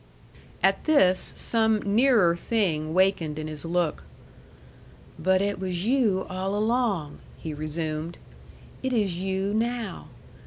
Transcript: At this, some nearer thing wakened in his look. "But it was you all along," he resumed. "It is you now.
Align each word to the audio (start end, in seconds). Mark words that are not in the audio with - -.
At 0.63 0.85
this, 0.85 1.19
some 1.19 1.77
nearer 1.85 2.35
thing 2.35 2.91
wakened 2.95 3.37
in 3.37 3.45
his 3.45 3.63
look. 3.63 4.03
"But 5.19 5.43
it 5.43 5.59
was 5.59 5.85
you 5.85 6.25
all 6.27 6.55
along," 6.57 7.19
he 7.37 7.53
resumed. 7.53 8.17
"It 8.81 8.93
is 8.93 9.17
you 9.19 9.53
now. 9.53 10.07